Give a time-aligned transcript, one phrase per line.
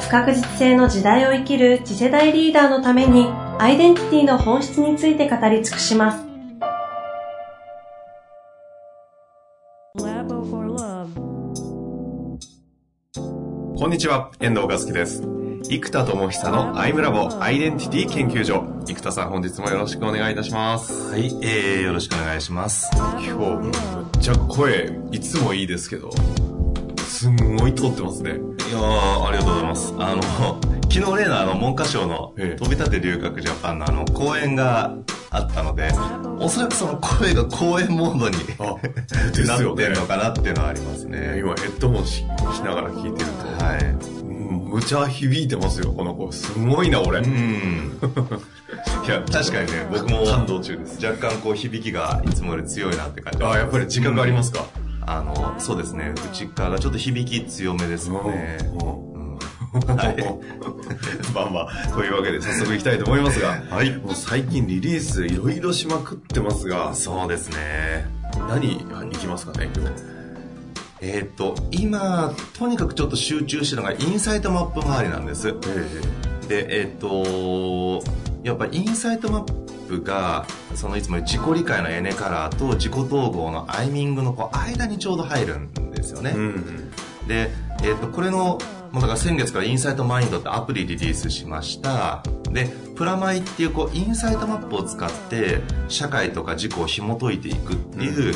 [0.00, 3.26] 不確実性の時代を生きる次世代リーダーのために
[3.58, 6.28] アイデンティティの本質について語り尽くします。
[13.76, 15.22] こんにちは、遠藤和樹です。
[15.64, 18.64] 生田智久のアイムラボアイデンティティ研究所。
[18.86, 21.10] 生田さん本日もよろしくお願いいたします。
[21.12, 22.90] はい、えー、よろしくお願いします。
[22.96, 23.72] 今日、めっ
[24.20, 26.10] ちゃ声、いつもいいですけど、
[27.18, 28.30] すんごい通ってますね。
[28.30, 28.38] いや
[28.78, 29.92] ありがとうございます。
[29.98, 30.22] あの、
[30.88, 34.94] 昨日例のあの、文科省の飛び立て留学ジャパンのあの、講演が
[35.30, 35.90] あったので、
[36.38, 38.36] おそらくその声が講演モードに
[39.48, 41.38] なってるのかなっていうのはありますね。
[41.40, 42.22] 今ヘッドホンし
[42.64, 43.64] ながら聞いてると。
[43.64, 43.96] はい。
[44.68, 46.30] むちゃ響いてますよ、この子。
[46.30, 47.18] すごいな、俺。
[47.18, 47.98] うん。
[49.04, 51.04] いや、確かにね、僕も感動中です。
[51.04, 53.42] 若干こう響きがいつもより強いなって感じ。
[53.42, 54.66] ああ、やっぱり自覚ありますか、
[55.10, 56.12] あの、そうですね。
[56.30, 58.18] 内側がちょっと響き強めですね。
[58.18, 60.16] はい。
[61.34, 63.96] まあまあ、というわけで早速いきたいと思いますが、 はい。
[63.96, 68.06] もう最近リリースいろいろしまくってますが、そうですね。
[68.48, 69.92] 何いきますかね、今日。
[71.00, 75.54] えっ、と、今、とにかくちょっと集中してるのがインサイトマップ周りなんです。
[76.48, 78.02] で、えっ、と、
[78.42, 86.32] やっぱインサイトマップが、そのいつも自己理解のエネカラーと自己統合のアイミングのこう間にちょうど入るんですよね。
[86.34, 86.90] うんうん、
[87.26, 87.50] で、
[87.82, 88.58] えっ、と、これの
[88.92, 92.22] もうだから先月からインサイトマインドってアプリリリースしました。
[92.52, 98.34] で、プラマイっていうこうインサイトマップを使って社会とか自己を紐解いていくっていう、うん、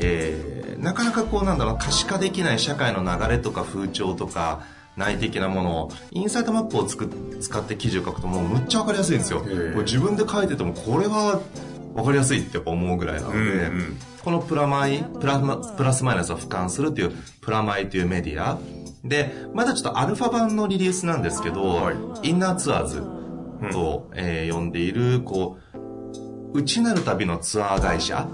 [0.00, 4.64] えー、なかなかこうなんだろう可視化できない社会の流れとか風潮とか
[4.96, 5.92] 内的なものを。
[6.10, 7.08] インサイトマップをつく
[7.40, 9.40] 使って記事を書くともうむっちゃ分かりやすいんですよ。
[9.40, 11.40] これ自分で書いててもこれは
[11.94, 18.58] 分かりやすいって思うぐらいなので、うんうん、このプラマイプラプラスマイナスを俯瞰するっていうプラマイというメディア。
[19.04, 21.92] で、まだちょっとアルファ版のリリースなんですけど、は
[22.22, 23.02] い、インナーツアーズ
[23.72, 25.58] と、うん、えー、呼んでいる、こ
[26.52, 28.26] う、内なる旅のツアー会社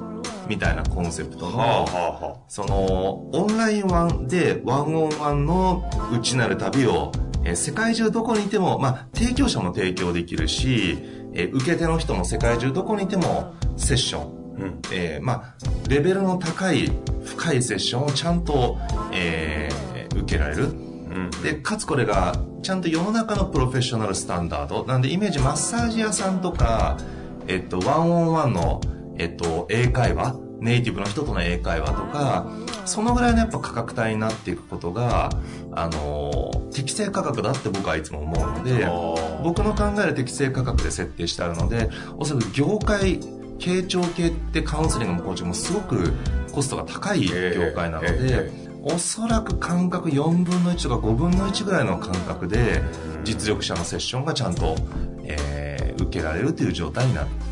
[0.49, 7.13] みたいなコンセプトの、その、オンラインワンでワンオンワンの内なる旅を、
[7.45, 10.99] えー、世界中どこにいても、まあ、提供者も提供できるし、
[11.35, 15.55] えー、受け手の人も世界中どこにいてもセッション、うん、えー、まあ、
[15.89, 16.91] レベルの高い
[17.25, 18.79] 深いセッションをちゃんと、
[19.13, 20.65] えー、受けられる。
[20.65, 24.85] うん、で、かつこれが、ちゃんと世の中のプロフェッショナルスタンダード。
[24.85, 26.97] なんでイメージマッサージ屋さんとか、
[27.49, 28.81] えっと、ワンオンワンの、
[29.19, 32.47] えっと、英会話、ネイティブの人との英会話とか、
[32.85, 35.31] そのぐらいのやっぱ価格帯になっていくことが、
[35.73, 38.87] あの、適正価格だって僕はいつも思うので、
[39.43, 43.19] 僕の考える適正価格で設定してあるので、おそらく業界、
[43.59, 46.13] 傾聴系ってカウンセリングもコーチもすごく
[46.53, 48.51] コストが高い業界なので、
[48.85, 52.83] おそらく間隔4分の1とか5分の1ぐらいの感覚で
[53.23, 54.75] 実力者のセッションがちゃんと、
[55.25, 57.52] えー、受けられるという状態になって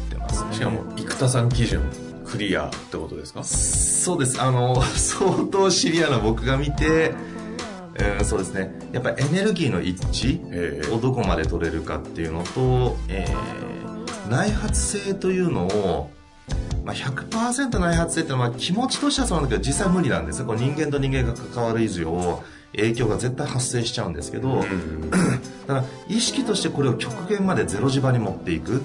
[0.53, 1.83] しかも生田さん基準
[2.25, 3.43] クリアってことですか？
[3.45, 4.41] そうです。
[4.41, 7.15] あの 相当シビアな僕が見て
[7.95, 8.73] えー、そうですね。
[8.93, 16.11] やっぱりエネルギーの一致をどこまで取れるかっていうのと、えー、内発性というのを
[16.83, 20.47] まあ、100%内発性ってのは気持ちとしてはそうなんだけど実際無理なんですよ。
[20.47, 22.43] こ人間と人間が関わる以上
[22.75, 25.21] 影響が絶対発生しちゃうんですけど、うん、 だか
[25.69, 28.83] ら意識としてこれを極限までゼロ磁場に持っていく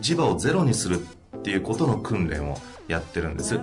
[0.00, 1.00] 磁場をゼロにする
[1.36, 2.56] っていうことの訓練を
[2.88, 3.58] やってるんです。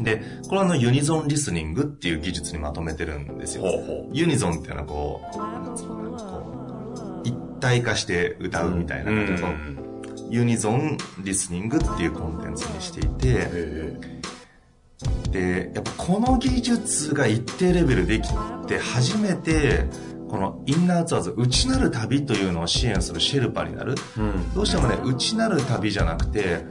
[0.00, 3.64] でこれはあのユニゾンリスニングっていう技術にまとめてるんですよ。
[4.12, 9.78] ユニゾンっていうのはこうこう一体化して歌うみたいなこと、うん
[10.32, 13.50] ユニゾンリスニングっていうコンテンツにしていて、
[15.30, 18.30] で、やっぱこの技術が一定レベルでき
[18.66, 19.84] て初めて、
[20.32, 23.96] このインナーツアーズ、内なる旅というのを支援するシェルパになる。
[24.16, 26.64] うん、どうしてもね、内なる旅じゃなくて、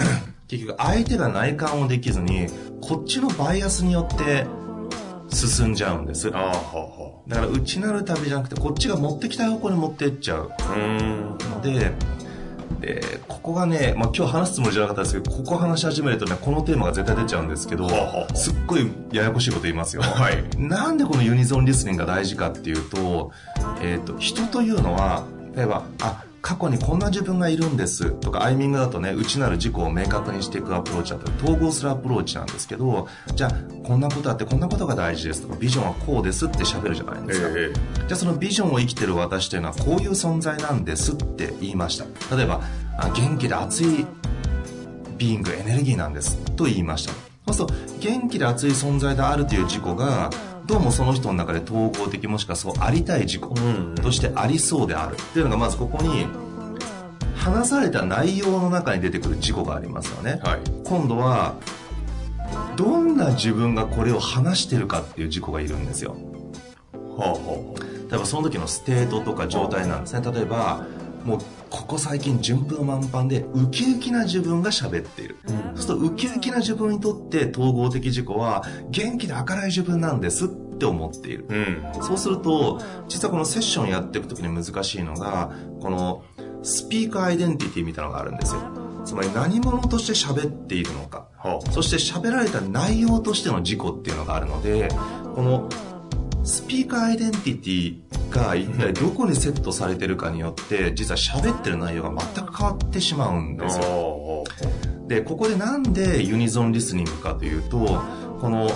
[0.48, 2.48] 結局相手が内観をできずに、
[2.82, 4.44] こっちのバイアスによって
[5.30, 6.30] 進んじゃうんです。
[6.30, 6.52] だか
[7.26, 10.50] ら内なる旅じゃなくて、こっちが持ってきた方向に持ってっちゃう。
[10.58, 11.92] ので、
[12.80, 17.88] で、ここがね、まあ、今日話すつもりじゃなかったですけど、ここ話し始めるとね、このテーマが絶対出ちゃうんですけど、
[18.34, 20.02] すっごいややこしいこと言いますよ。
[20.02, 20.44] はい。
[20.58, 23.32] なんでこのユニゾンリスニングが大事かっていうと、
[23.80, 25.24] えっ、ー、と、人というのは、
[25.54, 33.52] 例えば、あ、過去にこんな自分がいるんですとか、アイミングだとね、内なる自己を明確にしていくアプローチだったり、統合するアプローチなんですけど、じゃあ、
[33.82, 37.48] こんなことあってこんなことが大事ですとか、ビジョンはこうですって喋るじゃないですか。
[37.48, 42.36] えー、じゃあそのビジョンを生きてる私というのはこういう存在なんですって言いました。
[42.36, 42.60] 例えば、
[42.96, 44.06] あ元気で熱い
[45.18, 47.12] ビーイング、エネルギーなんですと言いました。
[47.52, 50.30] そうすると、元気で熱い存在であるという自己が、
[50.66, 53.42] どうもその人の中で統合的もしくはそうありたい自己
[54.02, 55.14] としてありそうである。
[55.14, 56.26] っていうのがまずここに
[57.36, 61.54] 話された内容の中に出てくる自己がありますよね、はい、今度は
[62.74, 66.16] どんな自分がこれを話してるかっていう自己がいるんですよ、
[67.16, 70.32] はあはあ、例えばその時のステートとか状態なんですね。
[70.32, 70.84] 例えば
[71.24, 71.38] もう
[71.76, 86.24] ここ最近順風満帆でウキウキな自分が喋っている、うん、そうするとウキウキな自分にとって統合的自己は元気で明るい自分なんですって思っている、うん、そうすると実はこのセッションやっていく時に難しいのがこの
[86.62, 88.62] スピーカーアイデンティティみたいなのがあるんですよ。
[89.04, 94.88] つまり何者として喋っているのか、はあ、そして喋られた内容としての自己っていうのがあるので
[95.36, 95.68] この
[96.46, 104.44] スピーカーアイデンティティが一体どこにセットされてるかによって実は喋ってる内容が全く変わってしまうんですよ。
[105.08, 107.78] でここでなんでユニゾンリスニングかというと
[108.40, 108.68] この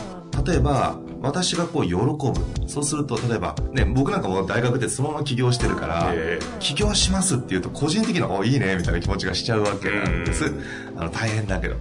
[0.46, 2.68] 例えば私がこう喜ぶ。
[2.68, 6.14] そうすると例えばね僕なんかも大学でそのまま起業してるから、
[6.60, 10.52] 起業しますっていうと個人的な「おいいね」みたいな気持ちがしちゃうわけなんです、
[10.96, 11.74] あの大変だけど、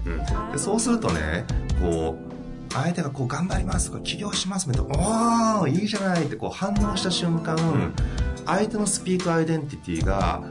[0.52, 1.46] でそうするとね
[1.80, 2.29] こう
[2.72, 4.96] 相手がこう頑張りますとか起業しますみたいな、
[5.62, 7.58] おーいいじゃないってこう反応した瞬間、
[8.46, 10.44] 相手のスピーカーアイデンティティが、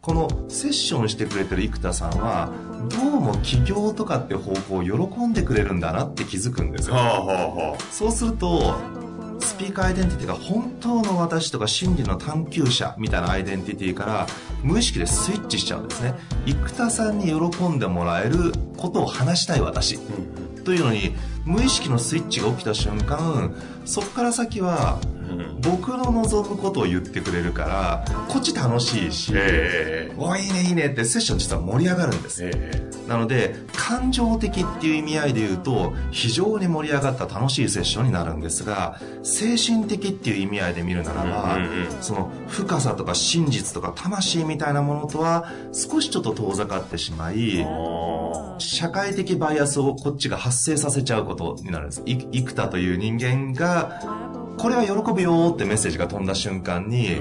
[0.00, 2.52] このセッションしてくれてる生田さんは、
[2.88, 6.94] どうも起業とかって方向を喜んでくれるんだなって気づくんですよ。
[6.94, 8.76] はあはあ、そうすると、
[9.40, 14.26] スピーカーアイデンティティが本当の私とか真理の探求者みたいなアイデンティティから
[14.62, 16.14] 無意識でスイッチしちゃうんですね。
[16.46, 19.98] 生田さんに喜んでもらえることを話したい私。
[20.66, 21.14] というのに
[21.44, 23.54] 無意識のスイッチが起きた瞬間
[23.84, 24.98] そこから先は
[25.60, 41.58] 僕の望むことを言ってくれるからこっち楽しいし、えー、おいいねいいねってセッション実は盛り上がるんです、えー、なので感情的っていう意味合いで言うと非常に盛り上がった楽しいセッションになるんですが精神的っていう意味合いで見るならば、
[42.00, 47.66] その深さとか真実とか魂みたいなものとは少しちょっと遠ざかってしまい
[48.58, 52.02] 社会的バイアスをこっちが発生させちゃうことになるんです。
[52.06, 54.00] 生田という人間が
[54.66, 57.20] これは喜ぶよってメッセージが飛んだ瞬間に、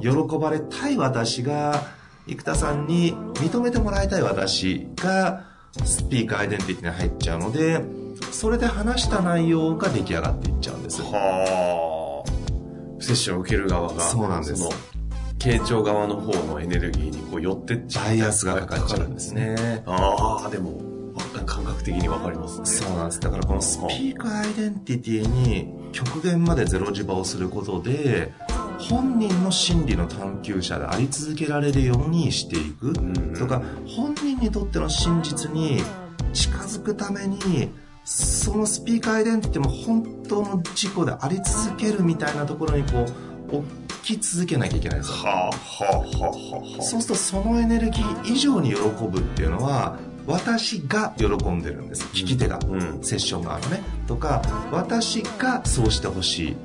[0.00, 1.82] 喜ばれたい私が、
[2.26, 5.44] 生田さんに認めてもらいたい私が、
[5.84, 7.84] スピーカーアイデンティティに入っちゃうので、
[8.30, 11.02] それで話した内容が出来上がっていっちゃうんです。
[11.02, 13.02] はあ。
[13.02, 14.00] セッションを受ける側が。
[14.00, 14.64] そうなんです。
[15.38, 18.04] 傾聴側の方のエネルギーにこう寄ってっちゃう。
[18.06, 19.82] バイアスがかかっちゃうんですね。
[19.84, 20.91] ああ、でも、
[21.44, 22.66] 感覚的にわかりますね。
[22.66, 23.20] そうなんです。
[23.20, 28.32] だからこのスピーカーアイデンティティに極限までゼロ磁場をすることで、
[28.78, 32.92] 本人の心理の探求者であり続けられるようにしていく
[33.38, 35.80] とか、本人にとっての真実に
[36.32, 37.70] 近づくために、
[38.04, 43.06] そのスピーカーアイデンティティも本当の自己であり続けるみたいなところにこ
[43.52, 43.64] う、置
[44.02, 45.16] き続けなきゃいけないんですよ。
[45.28, 46.82] はあ、はあ、はあ、はあ。
[46.82, 48.76] そうするとそのエネルギー以上に喜
[49.06, 52.04] ぶっていうのは、私が喜んでるんです。
[52.08, 53.82] 聞き手が、うん、セッション側のね。
[54.06, 56.56] とか私がそうしてほしい、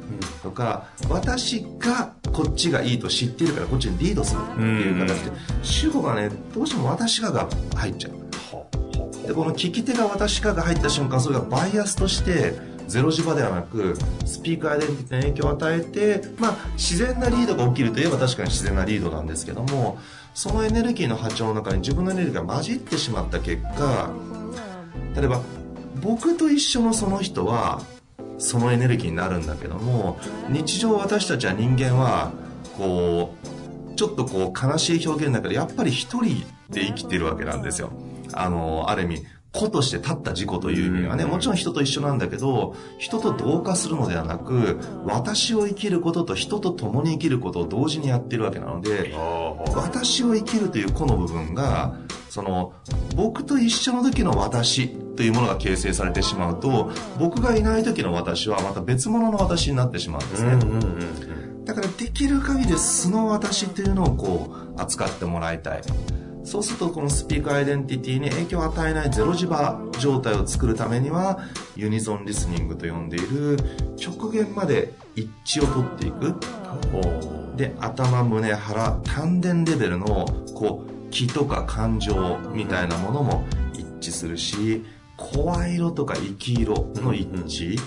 [0.44, 4.42] とか私がこっちがいいと知っているからこっちにリードする。
[4.42, 5.32] っていう形で、
[5.64, 8.28] 主語がねどうしても私がが入っちゃう。
[9.28, 12.54] でこの聞き手が私がが入った瞬間それがバイアスとして
[12.88, 13.96] ゼロ磁場ではなく
[14.26, 20.00] スピーカーアイデンティティに影響を与えて、まあ、自然なリードが起きるといえば確かに自然なリードなんですけども
[20.38, 24.12] そのエネルギーの波長の中に自分のエネルギーが混じってしまった結果
[25.16, 25.42] 例えば
[26.00, 27.82] 僕と一緒のその人は
[28.38, 32.34] そのエネルギーになるんだけども日常私たちは人間は
[32.78, 33.34] こ
[33.92, 37.90] うちょっとこう悲しい表現だけどやっぱり一人で生きてるわけなんですよ。
[38.34, 49.14] あのある意味個として立った自己という意味はね、もちろん人と一緒なんだけど、人と同化するのではなく、私を生きることと人と共に生きることを同時にやってるわけなので、
[49.74, 51.96] 私を生きるという個の部分が、
[52.30, 52.74] その、
[53.16, 60.60] 僕と一緒の時の私というものが形成されてしまうと、僕がいない時の私はまた別物の私になってしまうんですね。
[61.66, 65.82] だからできる限り素の私というのをこう、扱ってもらいたい。
[66.48, 71.40] そうするとこのスピーカーアイデンティティに影響を与えないゼロ磁場状態を作るためには
[71.76, 73.58] ユニゾンリスニングと呼んでいる
[73.98, 76.40] 極限まで一致を取っていく。
[77.58, 80.26] で頭胸腹丹田レベルの
[80.56, 84.86] こう気とか感情みたいなものも一致するし
[85.18, 87.78] 声色とか生き色の一致、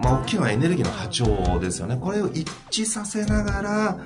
[0.00, 1.98] まあ大きいのはエネルギーの波長ですよね。
[2.00, 3.98] これを一致させながら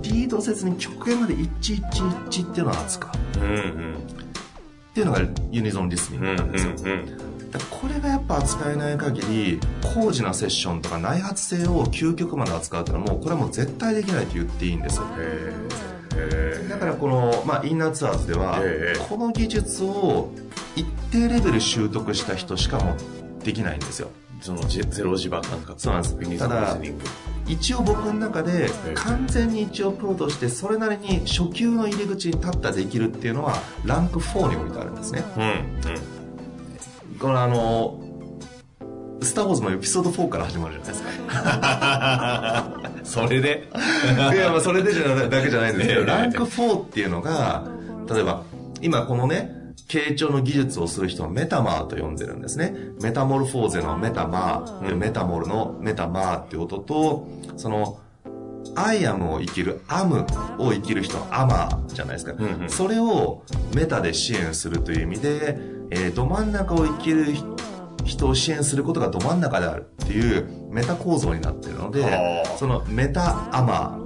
[0.00, 5.20] リードせずに極限まで一致一致一致っていうのを扱う、うんうん、っていうのが
[5.50, 7.32] ユニゾンリスニングなんですよ、うんうんうん
[7.82, 9.60] これがやっぱ扱えない限り
[9.94, 15.04] 高次なセッションとか内発性を究極まで扱うっていうのはもうこれはもう絶対できないと言っていいんですよ。
[16.68, 18.60] だからこの、まあ、インナーツアーズでは
[19.08, 20.30] この技術を
[20.76, 22.96] 一定レベル習得した人しかも
[23.42, 24.10] できないんですよ
[24.42, 26.38] そのゼロ磁場感覚そうなんです。
[26.38, 26.76] ただ
[27.46, 38.00] 一応僕の中で完全に一応プロとしてそれなりに初級の入り口に立ったできるっていうのはランク4に置いてあるんですね、うん、うん、このあの
[39.22, 42.80] スター・ウォーズのエピソード4から始まるじゃないですか。
[43.04, 43.68] それで？
[44.34, 47.64] いやまあそれでじゃだけじゃないんですけど、 ランク4っていうのが
[48.12, 48.42] 例えば
[48.80, 49.61] 今このね
[49.92, 52.74] 傾聴の技術をする人をメタマーと呼んでるんですね。
[53.02, 57.98] メタモルフォーゼのメタマー、うん、メタモルのメタマーっていう音と、その、
[58.74, 60.24] I am を生きる、 am
[60.58, 62.32] を生きる人はアマーじゃないですか。
[62.32, 63.42] うんうん、それを
[63.74, 65.58] メタで支援するという意味で、
[65.90, 67.26] えー、ど真ん中を生きる
[68.06, 74.00] 人を支援することがど真ん中であるっていうメタ構造になってるので、そのメタアマ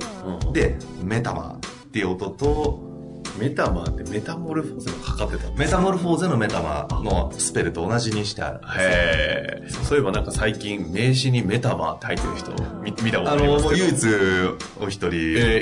[0.49, 1.61] ーでメタマーっ
[1.93, 2.96] ていう音と、
[3.39, 8.61] メタマーってメタモルフォーゼの測ってたメタモルフォーゼのメタマーのスペルと同じにしてある。
[8.79, 9.71] へえ。
[9.71, 12.53] そういえばなんか最近名刺にメタマーって入ってる人
[12.83, 13.69] 見見たことありますけど。
[13.69, 14.07] あの、唯一
[14.81, 15.11] お一人、え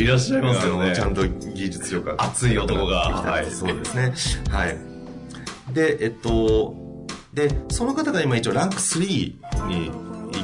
[0.00, 0.94] ー、いらっしゃいますよね。
[0.94, 2.24] ちゃんと技術力が。
[2.24, 2.96] 熱い男が。
[2.96, 3.50] はい。
[3.50, 4.12] そうですね。
[4.50, 4.78] はい。
[5.72, 6.74] で、えっと、
[7.32, 9.90] で、その方が今一応ランク3に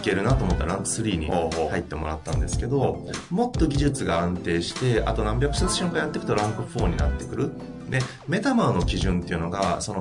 [0.01, 7.53] いけるなと思ったらランク3に入ってもらったんですけどもっと技術が安定してあと何百セッションかやっていくとランク4になってくる。
[7.91, 10.01] でメタマーの基準っていうのがその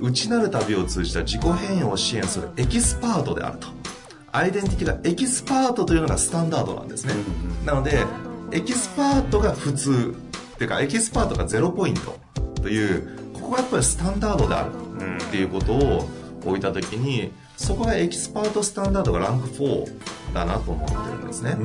[0.00, 3.68] 内なる旅を通じた自己変容を支援するエキスパートであると。
[4.32, 7.14] アイデンティティがエキスパートというのがスタンダードなんですね、
[7.64, 8.04] なので
[8.52, 10.14] エキスパートが普通
[10.54, 12.18] っていうかエキスパートが0ポイント
[12.60, 14.72] というここがやっぱりスタンダードである
[15.22, 16.06] っていうことを
[16.44, 21.64] 置いた時にそこがエキスパートスタンダードがランク4だなと思ってるんですね、うんう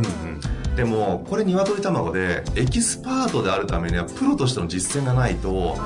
[0.72, 5.78] ん、でもこれ鶏卵でエキスパートであるためにはプロとしての実践がないと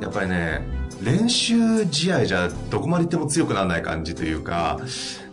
[0.00, 0.62] やっぱりね
[1.02, 4.78] 練習試合じゃどこまで行っても強くならない感じというか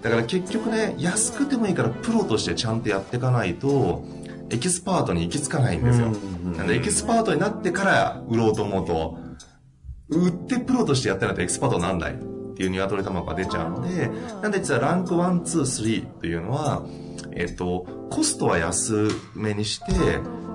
[0.01, 4.03] だから結局ね安くてもいいからプロとしてちゃんとやっていかないと
[4.49, 6.07] エキスパートに行き着かないんですよ、
[6.55, 9.17] なんでエキスパートになってから売ろうと思うと
[10.09, 12.15] 売ってプロとしてやってないとエキスパートにならない
[12.57, 14.09] っていう鶏卵が出ちゃうので、
[14.41, 16.83] なんで実はランク1、2、3っていうのは、
[17.33, 19.85] えっと、コストは安めにして、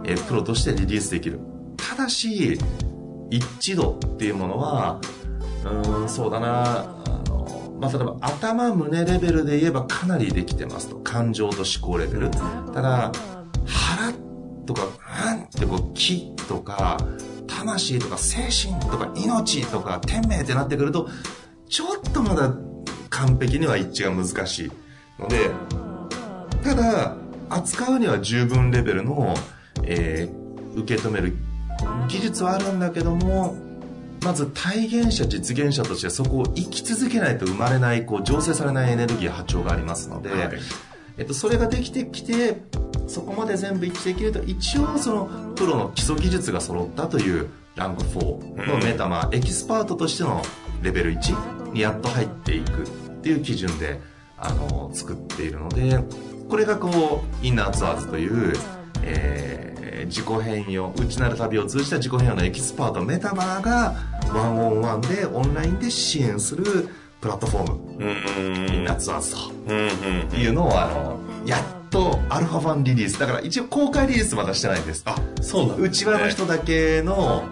[0.02, 1.38] えプロとしてリリースできる。
[1.76, 2.59] ただし、
[3.30, 5.00] 一致度っていうものは、
[5.64, 10.97] うん、そうだな、あの、まあ、例えば頭、胸レベルで言えばかなりできてますと。
[10.97, 12.30] 感情と思考レベル。
[12.32, 13.12] ただ、
[13.64, 14.12] 腹
[14.66, 14.82] とか、
[15.37, 16.99] うんってこう、気とか、
[17.47, 21.09] 魂とか精神とか命とか天命ってなってくると
[21.73, 22.55] ちょっとまだ
[23.09, 24.73] 完璧には一致が難しい
[25.19, 25.50] ので、
[26.62, 27.17] ただ、
[27.49, 29.35] 扱うには十分レベルの、
[29.83, 31.35] えー、受け止める
[32.09, 33.57] 技術はあるんだけども、
[34.23, 40.50] まず体現者、実現者としてそこを生き続けないと生まれない、こう、醸成されないエネルギー、波長がありますので、はい、
[41.17, 42.61] えっと、それができてきて、
[43.07, 50.43] そこまで全部一致できると、一応その、プロの基礎技術が揃ったというランク4のメタマー、エキスパートとしての
[50.83, 51.62] レベル1。
[51.73, 52.88] にやっと入っていくっ
[53.23, 54.00] ていう基準で、
[54.37, 55.99] あの、作っているので、
[56.49, 58.52] これがこう、インナーツアーズという、
[59.02, 63.95] えー、自己変容、内なる旅を通じた自己変容のエキスパート、メタマーが、
[64.35, 66.88] one on one で、オンラインで支援する
[67.21, 70.37] プラットフォーム、インナーツアーズと。
[70.37, 73.19] いうのを、あの、やっとアルファ版リリース。
[73.21, 75.02] だから一応公開リリースまだしてないんです。
[75.05, 77.45] あ、そうなんね、内輪の人だけの、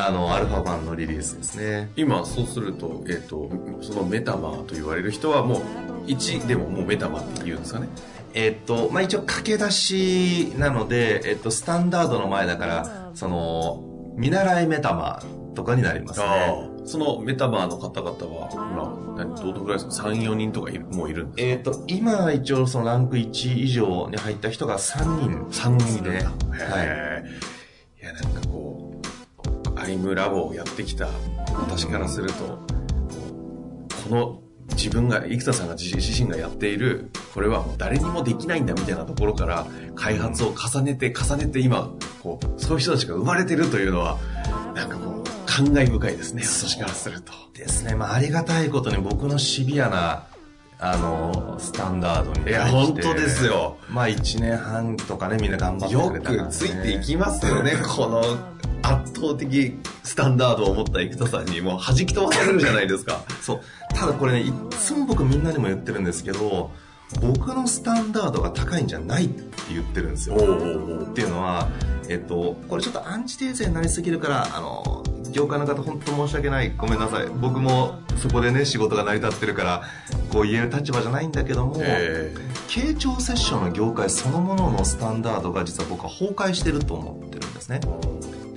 [0.00, 1.90] あの、アルファ版のリリースですね。
[1.96, 3.50] 今、そうすると、えっ、ー、と、
[3.82, 5.62] そのメタマーと言われる人はもう、
[6.06, 7.88] 1でももうメタマーって言うんですかね？
[8.32, 13.82] えっ、と、まあ、一応駆け出しなので、えっ、と、スタンダードの前だから、その、
[14.16, 16.26] 見習いメタマーとかになりますね。
[16.84, 21.72] そのメタマーの方々は、今、何、どのぐらいですか ?3、4人とかいるもういるんですか？
[21.72, 25.68] えっ、と、今一応そのランク1以上に入った人が3人。
[25.68, 26.10] 3人い。
[26.12, 27.57] いや、なんかこう、
[29.88, 31.08] アイムムラボをやってきた
[31.54, 32.58] 私からすると、
[34.08, 34.42] この
[34.74, 41.90] 自分が、生田さんが自身がやっている、これはもう誰にもできないんだみたいなところから開発を重ねて重ねて今、
[42.22, 44.18] こう、そういう人たちが生まれてるというのは、
[44.74, 47.32] なんかこう、感慨深いですね、私からすると。
[47.54, 47.94] ですね。
[47.94, 50.26] まあ、ありがたいことに僕のシビアな、
[50.78, 53.78] あの、スタンダードにいや、本当ですよ。
[53.88, 58.22] まあ、1年半とかね、みんな頑張ってくれた、ね、よくついていきますよね、この
[58.82, 63.22] 圧倒的スタンダードを持った生田さんにもう弾き飛ばされるじゃないですか。
[63.42, 63.60] そう。
[63.94, 66.70] ただこれね、いつも僕みんなにも言ってるんですけど、
[67.20, 70.36] 僕のスタンダードが高いんじゃないって言ってるんですよ。
[70.36, 70.38] っ
[71.14, 71.68] ていうのは、
[72.08, 79.82] えっと、これちょっとアンチテーゼになりすぎるから、あの、業界の方本当申し訳ないごめんなさい僕もそこでね仕事が成り立ってるから
[80.32, 87.80] こう言える立場じゃないんだけども、えー、傾聴セッションの業界そのもののスタンダードが実は僕は崩壊してると思ってるんですね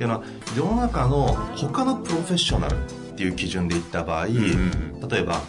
[0.02, 0.24] っていうのは
[0.58, 5.42] 世の中の他のプロフェッショナルっていう基準で言った場合、うんうん、例えば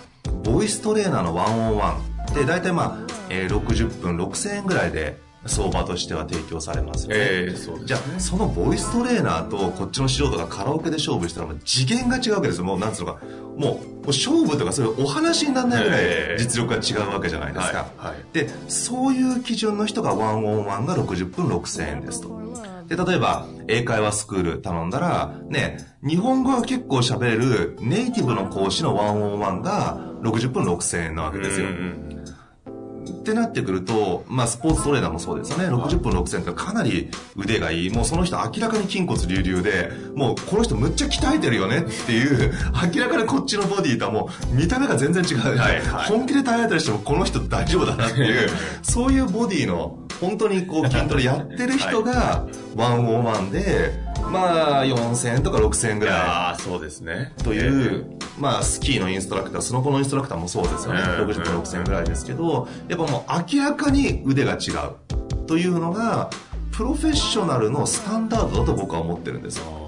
[0.45, 1.97] ボイストレーナーのワンオンワ
[2.31, 5.17] ンで大体まあ、えー、60分6000円ぐらいで
[5.47, 7.17] 相場としては提供されますよね。
[7.19, 12.65] えー、ね、じゃあ、そのボイストレーナーとこっちの素人がカラオケで勝負したらもう次元が違うわけですよ。
[12.65, 13.21] もう、なんつうのか、
[13.57, 17.79] もう、勝負とかそういうお話にならないぐらい実力が違うわけじゃないですか。
[17.97, 22.52] はいはい、で、そういう基準の人がワンオンワンが60分6000円ですと。
[22.89, 31.67] で、例えば、英会話スクール頼んだら、ね、日本語は結構喋れるネイティブの講師のワンオンワンが60分6000円なわけですよ。
[33.23, 35.67] ってなってくると、まあ、スポーツトレーナーもそうですよね。
[35.67, 37.91] 60分6000ってかなり腕がいい。
[37.91, 42.53] もうその人明らかに筋骨隆々で、もうこの人むっちゃ鍛えてるよねっていう、
[42.95, 48.49] 明らかにこっちのボディとはもう見た目が全然違う、はいはい、本気で耐えたりしてもこの人大丈夫だなっていう、
[48.83, 53.93] そういうボディの、本当にこう筋トレやってる人が、はい101で、
[54.31, 56.63] まあ、4000円とか6000円ぐらい。
[56.63, 57.33] そうですね。
[57.45, 61.01] という、まあ、スキーのインストラクター、その子のインストラクターもそうですよね。
[61.01, 65.47] 60と6000円ぐらいですけど、やっぱもう明らかに腕が違う。
[65.47, 66.31] というのが、
[66.73, 69.83] プロフェッショナルのスタンダードだと僕は思ってるんですよ。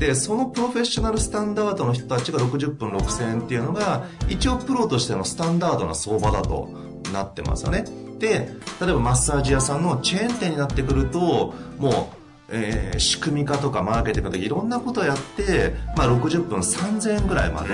[0.00, 6.70] でそのプロフェッショナルスタンダードの人たちが60分6000円っていうのが一応プロとしてのスタンダードな相場だと
[7.12, 7.84] なってますよね
[8.20, 12.20] で、例えばマッサージ屋さんのチェーン店になってくると、もう、
[12.52, 17.68] えー、仕組み化とかマーケティングとかいろんなことをやって、まあ、60分3000円ぐらいまで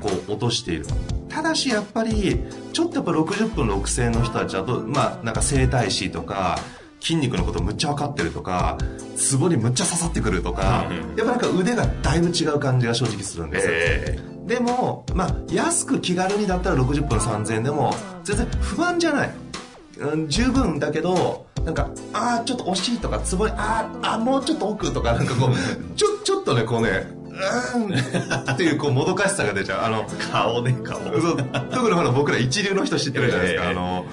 [0.00, 0.86] こう落としている。
[1.28, 2.40] ただしやっぱり
[2.72, 6.58] ちょっとやっぱ60分6000円の人たちだと、まあ、なんか整体師とか
[7.00, 8.76] 筋肉のことむっちゃ分かってるとか
[9.16, 19.30] ツボにむっちゃ刺さってくるとか、やっぱなんか腕がだいぶ違う感じが正直するんですよ、えー、でも、まあ、安く気軽にだったら60分3000円でも全然不安じゃない、
[19.98, 27.18] うん、十分だけどなんか、ああ、ちょっと惜しいとか、つぼに、ああ、もうちょっと奥とか、なんかこう、ちょ、ちょっとね、こうね、
[27.74, 29.84] うんっていうこうもどかしさが出ちゃう。
[29.84, 30.98] あの、顔ね、顔。
[30.98, 31.36] そう。
[31.70, 33.66] 特にほら僕ら一流の人知ってるじゃないですか。
[33.66, 34.06] えー、あの、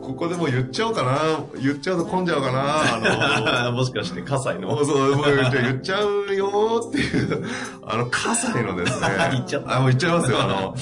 [0.00, 1.18] ここでも言っちゃおうかな。
[1.60, 3.62] 言っちゃうと混んじゃうかな。
[3.62, 4.84] あの、 もしかして、葛西の。
[4.84, 7.44] そう、もう言っちゃうよっていう、
[7.84, 9.08] あの、葛西のですね。
[9.32, 9.76] 言っちゃった。
[9.76, 10.42] あ、もう言っちゃいますよ。
[10.42, 10.74] あの、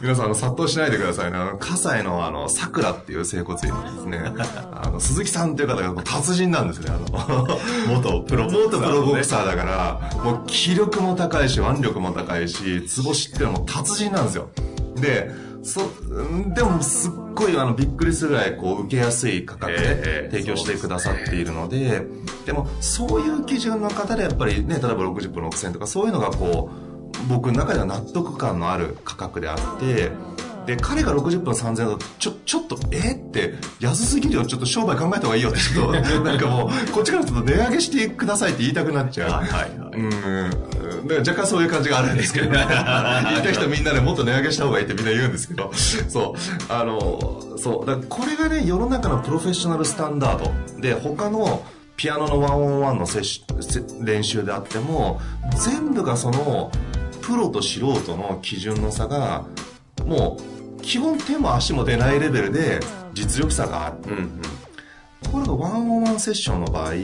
[0.00, 1.38] 皆さん、あの、殺到しないでくださいね。
[1.38, 4.32] あの、葛西の、あの、桜っていう整骨院のですね、
[4.72, 6.90] あの、鈴木さんっていう方が達人なんですね。
[6.90, 14.50] あの、 元プロボクサー、元プロボクサーだから、もう気力も高いし、腕力も高いし、ツボ知ってるのも達人なんですよ。
[15.00, 15.30] で、
[15.68, 15.90] そ、
[16.54, 22.02] でもすっごいあのびっくりするぐらいこう受けやすい価格で提供してくださっているので、
[22.46, 30.10] でもそういう基準の方でやっぱりね、例えば60分6000とかそういうのがこう、僕の中では納得感のある価格であって、
[30.68, 34.44] で、彼が60分3000円だと、ちょ、ちょっと、えって安すぎるよ。
[34.44, 39.30] ちょっと商売考えた方がいいよって、ちょっと、なんかもう、こっちからすると値上げしてくださいって言いたくなっちゃう。
[39.30, 39.98] はいはい、はい。
[39.98, 40.50] うん。
[41.02, 42.68] だから若干そういう感じがあるんですけど、ね、言っ
[43.42, 46.72] た人みんなでもっと値上げした方がいいってみんな言うんですけど、そう。
[46.72, 47.86] あの、そう。
[47.86, 51.62] だこれがね、世の中のプロフェッショナルスタンダードで、他の、
[51.98, 53.06] ピアノのワンオンワンの
[54.04, 55.20] 練習であっても
[55.56, 56.70] 全部がその
[57.20, 59.44] プロと素人の基準の差が
[60.06, 60.38] も
[60.78, 62.78] う基本手も足も出ないレベルで
[63.14, 64.40] 実力差がある、うんうん、
[65.24, 66.94] ところがワンオンワンセッションの場合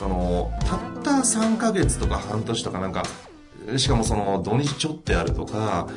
[0.00, 3.02] そのたった3ヶ月とか半年とかなんか
[3.76, 5.88] しかもその土日ちょっとやるとか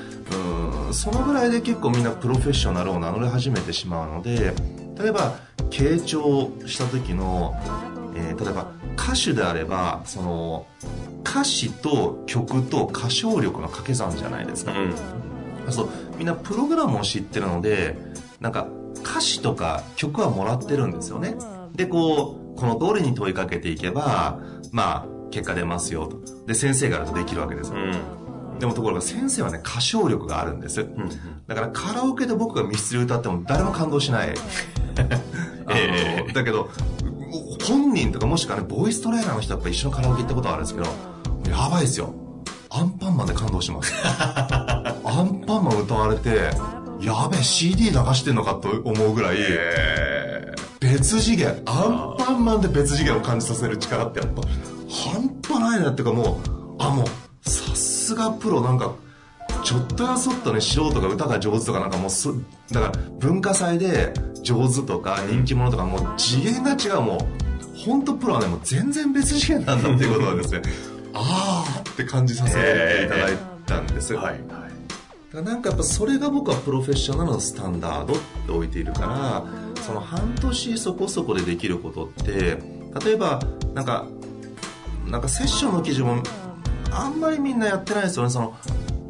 [0.90, 4.54] うんそのぐらいで結構みんなプロフェッショナルを名乗り始めてしまうので
[5.02, 5.38] 例えば
[5.70, 7.56] 傾聴した時の、
[8.18, 10.68] えー、例えば歌手であればその
[11.24, 17.96] 歌詞と曲と歌唱力の掛け算じゃないですか、うん、そうみんなプログラムを知ってるので
[18.42, 21.36] なんか歌詞とか曲はもらってるんですよね。
[21.74, 24.40] でこうこの通りに問いかけていけば
[24.72, 26.22] まあ結果出ますよと。
[26.46, 27.78] で、先生があるとできるわけですよ。
[27.78, 28.60] うん。
[28.60, 30.82] でもところが先生はね、歌唱力があるんです。
[30.82, 31.10] うん。
[31.48, 34.34] だからカラオケで僕がミスチル歌っても誰も感動しない。
[35.70, 36.70] ええだけど、
[37.68, 40.88] 本人とかもしくはね、ボイストレーナーの人と一緒にカラオケ行ったことあるんですけど、
[41.50, 42.14] やばいですよ。
[42.70, 43.94] アンパンマンで感動します。
[44.06, 46.52] アンパンマン歌われて、
[47.00, 50.33] やべえ、CD 流してんのかと思うぐらい、え
[50.84, 54.42] 別次元、アンパンマンで別次元を感じさせる力ってやっぱ、
[54.90, 58.60] 半端ないなっていうかもう、あ、もう、さすがプロ。
[58.60, 58.94] なんか、
[59.64, 62.34] ちょっとやそっとね、素人が歌が上手とかなんかもうそ、
[62.72, 67.02] だから文化祭で上手とか人気者とかもう次元が違う。
[67.02, 70.62] もう、本当プロはね、もう全然別次元なんだっていうことはですね、
[71.14, 74.14] あーって感じさせていただいたんです。
[74.14, 74.44] ーはい。
[74.50, 74.66] だか
[75.34, 79.46] らなんかやっぱそれが僕はプロフェッショナルのスタンダードって置いているから
[79.84, 82.58] その半年そこそこでできることって
[83.06, 83.42] 例えば
[83.74, 84.06] なんか
[85.06, 86.24] なんかセッションの記事も
[86.92, 88.30] あんまりみんなやってないですよね。
[88.30, 88.56] その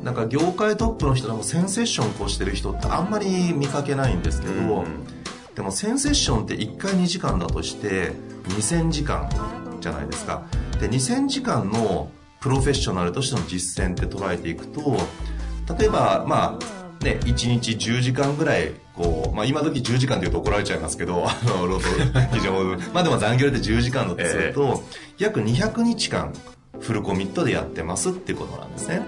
[0.01, 5.05] なんか業界トップの人でも1000セッションこうしてる人ってあんまり見かけないんですけど、うん。
[5.55, 8.11] でも1000セッションって1回2時間だとして
[8.49, 9.29] 2000時間
[9.79, 10.43] じゃないですか。
[10.79, 12.09] で2000時間の
[12.41, 14.97] プロフェッショナルとしての実践って捉えていくと
[15.77, 24.83] 例えばまあね1日10時間ぐらいこう、まあ、今時10時間って言うと怒られちゃいますけど あの労働基準まあでも残業で10時間だとすると、
[25.17, 26.33] 約200日間
[26.79, 29.01] フルコミットでやってますっていうことなんですね。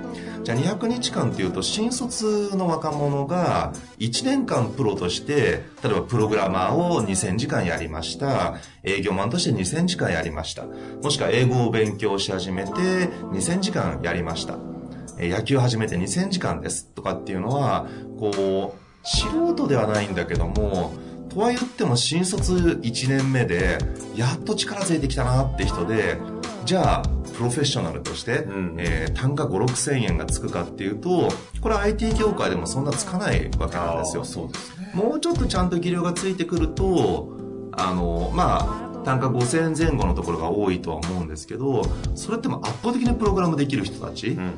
[0.44, 8.56] じゃあ200日間っていうと新卒の若者が1年間プロとして例えばプログラマーを2000時間やりました。
[8.84, 10.66] 営業マンとして2000時間やりました。
[11.02, 14.75] もしくは英語を勉強し始めて2000時間やりました
[15.18, 17.88] えー野球始めて2000時間ですとかっていうのは
[18.20, 20.94] こう素人ではないんだけども
[21.30, 23.78] とは言っても新卒1年目で
[24.16, 26.18] やっと力ついてきたなって人で
[26.66, 27.04] じゃあ
[27.36, 31.30] プロフェッショナルとして、んえー単価5 6千円がつくかっていうと
[31.62, 34.92] これは IT 業界でもそんなつかないわけなんですよそうですね。
[34.94, 37.38] もうちょっとちゃんと技量がついてくると
[37.74, 41.84] あのまあ単価5000円前後のところが多いとは思うんですけど
[42.16, 44.54] それっても圧倒的にプログラムできる人たち、うん。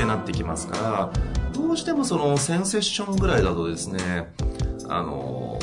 [0.00, 1.12] ってなってきますから
[1.52, 4.32] どうしてもその1000セッションぐらいだとですね
[4.88, 5.58] あの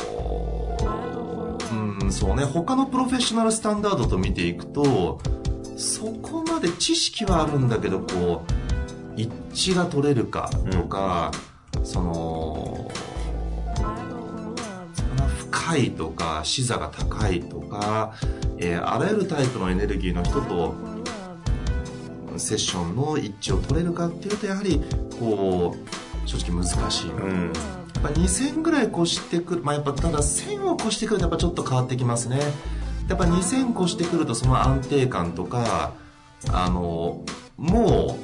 [1.71, 5.19] うんそうね他のプロフェッショナルスタンダードと見ていくと
[5.76, 9.32] そこまで知識はあるんだけどこう一
[9.71, 11.32] 致が取れるかとか、
[11.84, 12.91] その
[15.39, 18.13] 深いとか視座が高いとか、
[18.60, 20.76] えーあらゆるタイプのエネルギーの人と
[22.39, 24.82] セッションの一致を取れるかっていうとやはり
[25.19, 27.45] こう正直難しいなと、うん。
[27.45, 32.39] やっぱ2000ぐらい越してくるまあやっぱただ1000を越してくるとやっぱちょっと変わってきますね。
[33.08, 35.93] やっぱ2000越してくるとその安定感とか
[36.52, 37.23] あの
[37.56, 38.17] も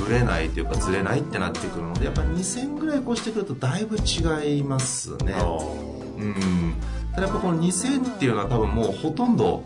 [0.00, 5.34] うぶれないというかずれないってなってくるのでやっぱ2000ぐらい越してくるとだいぶ違いますね。
[5.36, 6.74] あうん。
[7.14, 9.64] ただやっぱこの2000っていうのは多分もうほとんど、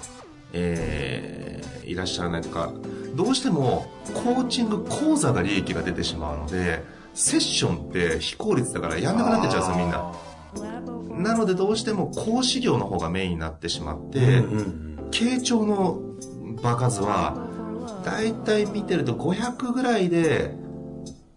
[0.53, 1.55] えー
[1.87, 2.73] いらっしゃらないとか
[3.15, 6.83] どうしてもコーチング講座が利益が出てしまうので
[7.15, 10.13] セッションって非効率だからやんなくなってっちゃうんですよみんな。
[11.11, 14.43] なのでどうしても講師業の方がメインになってしまって、
[15.11, 16.01] 傾聴の
[16.61, 17.49] 場数は
[18.05, 20.55] だいたい見てると500ぐらいで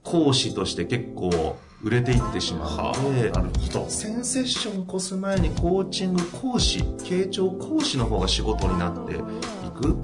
[0.03, 3.89] 講師として結構売れていってしまはうので、あ、なるほど。
[3.89, 9.17] 先セッション越す前にコーチング講師傾聴講師の方が仕事になってい
[9.79, 9.95] く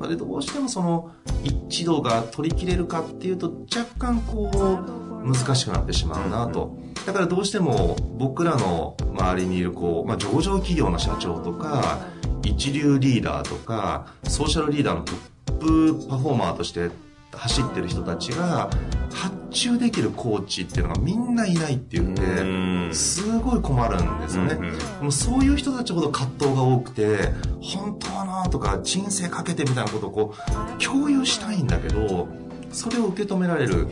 [0.00, 1.12] までどうしてもその
[1.44, 12.00] 一致度が取り切れるかっていうと若干こう難しくなってしまうなと、だからどうしても僕らの周りにいるこう、まあ、上場企業の社長とか
[12.42, 16.90] 一流リーダーとかソーシャルリーダーのトップパフォーマーとして
[17.32, 18.70] 走ってる人たちが
[19.12, 22.90] 発注できるコーチっていうのがみんないないって言って、うん。
[22.92, 27.32] すごい困るんですよね、うんうんでもそういう人たちほど葛藤が多くて
[27.62, 30.34] 本当はなとか人生かけてみたいなことをこ
[30.78, 32.28] う共有したいんだけど
[32.70, 33.86] それを受け止められる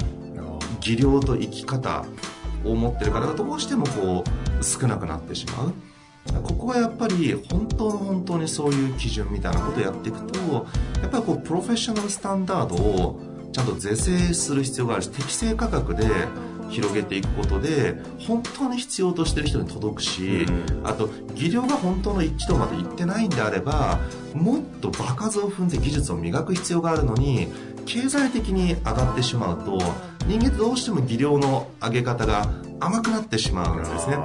[0.81, 2.05] 技量と生き方
[2.65, 4.25] を持ってる方がどうしてもこ
[4.61, 5.73] う少なくなってしまう。
[6.43, 10.67] ここはやっぱり本当の本当にそういう基準みたいなことをやっていくと
[11.01, 13.21] やっぱりこうプロフェッショナルスタンダードを
[13.53, 16.05] ちゃんと是正する必要があるし適正価格で
[16.71, 20.87] 広げていくことで本当に必要としてる人に届くし、うん。
[20.87, 23.99] あと技量が本当の一致度までいってないんであれば
[24.35, 27.49] もっと場数を踏んで技術を磨く必要があるのに
[27.87, 29.79] 経済的に上がってしまうと
[30.27, 32.47] 人間ってどうしても技量の上げ方が
[32.81, 34.19] 甘くなってしまうんですね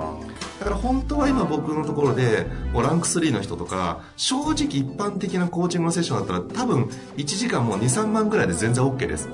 [0.63, 6.86] だだから本当は今僕のところでもうランク3の人とか正直一般的なコーチングのセッションだったら多分
[7.17, 9.28] 1時間もう23万ぐらいで全然 OK です。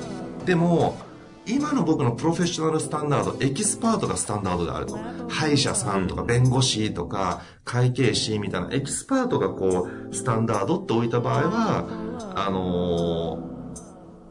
[0.46, 0.98] でも
[1.46, 4.98] 今の僕のプロフェッショナルスタンダードエキスパートがスタンダードであると。
[5.28, 13.38] 歯医者さんとか弁護士とか会計士みたいなエキスパートがこうスタンダードって置いた場合はあの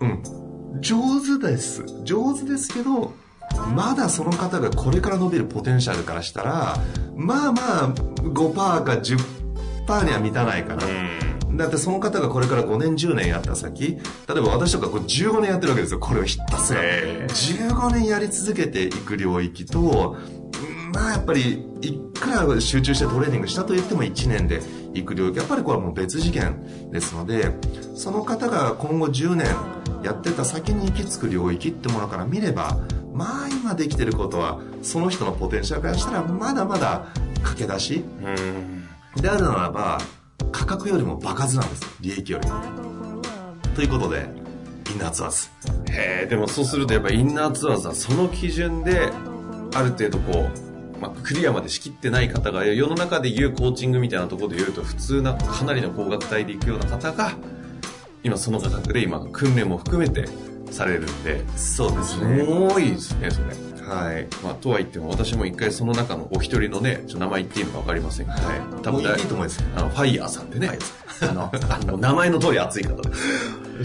[0.01, 0.81] ーうん。
[0.81, 1.85] 上手です。
[2.05, 3.13] 上手ですけど
[3.75, 6.77] まだその方がこれから伸びるポテンシャルからしたら
[7.15, 10.83] まあまあ5%か10%には満たないかな、
[11.57, 13.99] だってその方がこれから5年10年やった先例
[14.37, 16.83] えば私とかこう15年やってるわけですよこれをひたすら。
[16.83, 20.17] 15年やり続けていく領域と
[20.93, 24.61] まあやっぱりいくら集中してトレーニングしたと言っても1年で
[24.95, 27.53] いく領域やっぱりこれはもう別次元ですので
[27.95, 29.47] その方が今後10年
[30.03, 32.79] やってた先に行き着く領域ってものから見れば
[33.19, 37.09] まあ今できてることはその人のポテンシャルからしたらまだまだ
[37.43, 38.05] 駆け出し。
[39.17, 39.99] であるならば
[40.53, 41.85] 価格よりも場数なんです。
[42.01, 43.21] 利益よりも。
[43.75, 44.29] ということで
[44.89, 45.49] インナーツアーズ。
[45.93, 49.11] へえでもそうするとやっぱインナーツアーズはその基準で
[49.75, 50.49] ある程度こ
[50.97, 57.33] う、まあ、クリアまで仕切ってない方が世の中で言うコーチングみたいなところで言うと普通なかなりの高額帯で行くような方が
[58.23, 60.27] 今その価格で今訓練も含めて
[60.71, 61.45] されるんで。
[61.57, 64.27] そうですすごいですねそれはい。
[64.43, 70.71] まあ、とは言っても私も一回その中のお一人のねちょっと名前言っていいのか分かりませんけど、はい多分いいと思いますあのファイヤーさんってね、
[71.21, 73.23] あのあの名前の通り熱い方です。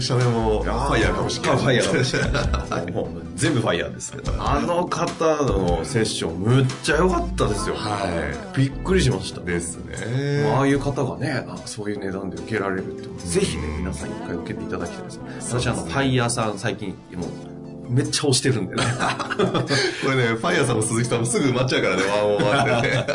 [0.00, 1.56] 社名もファイヤーかもしれない。
[1.58, 2.90] ファイヤーかもしれない。
[2.92, 4.32] もう全部ファイヤーですけど。
[4.38, 7.76] あの方のセッションむっちゃ良かったですよ。
[7.76, 9.40] はびっくりしました。
[9.40, 10.52] ですね。
[10.52, 15.20] ああいう方がねあそういう値段で受けられるってぜひね皆さん一回受けていただきたいです。
[15.50, 17.53] 私あのファイヤーさん最近もう
[17.88, 18.82] めっちゃ押してるんでね。
[20.04, 23.06] これねファイヤーさんも鈴木さんもすぐ埋まっちゃうからねワンオンワンでね。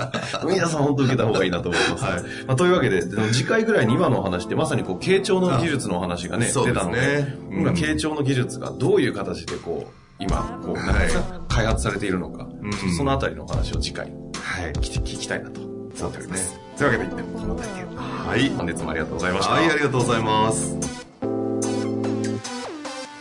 [0.47, 2.23] 皆さん本当受けた方がいいなと思います、はい。
[2.47, 3.01] まあ、というわけで
[3.31, 6.51] 次回ぐらいに今のお話ってまさにこう傾聴の技術のお話がね。
[6.53, 7.59] 出たので、うん。
[7.61, 12.47] 今傾聴の技術がどういう形でこう今こう、開発されているのか、
[12.97, 14.73] そのあたりのお話を次回はい。
[14.73, 15.69] 聞き聞きたいなと思
[16.09, 16.59] っております。
[16.77, 18.49] というわけでこの体験はい。
[18.49, 21.08] 本日もありがとうございました、はいありがとうございます